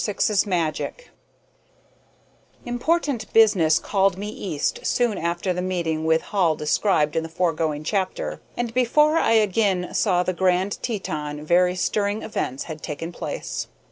SYX'S 0.03 0.47
MAGIC 0.47 1.11
Important 2.65 3.31
business 3.33 3.77
called 3.77 4.17
me 4.17 4.29
East 4.29 4.79
soon 4.83 5.15
after 5.19 5.53
the 5.53 5.61
meeting 5.61 6.05
with 6.05 6.23
Hall 6.23 6.55
described 6.55 7.15
in 7.15 7.21
the 7.21 7.29
foregoing 7.29 7.83
chapter, 7.83 8.41
and 8.57 8.73
before 8.73 9.19
I 9.19 9.33
again 9.33 9.93
saw 9.93 10.23
the 10.23 10.33
Grand 10.33 10.81
Teton 10.81 11.45
very 11.45 11.75
stirring 11.75 12.23
events 12.23 12.63
had 12.63 12.81
taken 12.81 13.11
place. 13.11 13.67